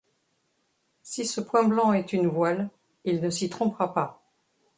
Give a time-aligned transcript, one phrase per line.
[1.03, 2.71] Si ce point blanc est une voile,
[3.05, 4.23] il ne s’y trompera pas.